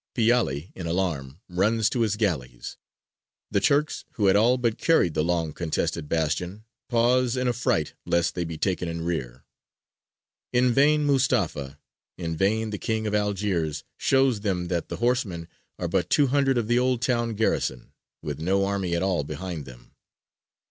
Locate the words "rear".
9.05-9.45